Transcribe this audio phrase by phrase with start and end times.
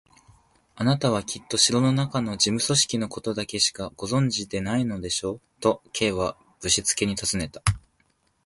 [0.73, 7.61] 「あなたはきっと城のなかの事務組織のことだけしかご存じでないのでしょう？」と、Ｋ はぶしつけにたずねた。